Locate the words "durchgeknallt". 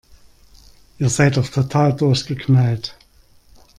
1.95-2.97